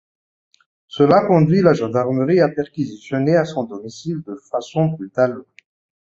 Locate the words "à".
2.41-2.49, 3.35-3.45